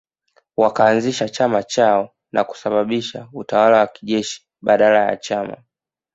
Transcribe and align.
Wakaanzisha 0.57 1.29
chama 1.29 1.63
chao 1.63 2.13
na 2.31 2.43
kusababisha 2.43 3.29
utawala 3.33 3.77
wa 3.79 3.87
kijeshi 3.87 4.47
badala 4.61 4.99
ya 5.05 5.17
chama 5.17 5.57